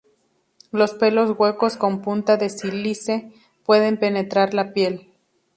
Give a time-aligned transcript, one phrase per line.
[0.71, 3.31] Los pelos huecos con punta de sílice
[3.63, 5.13] pueden penetrar la piel.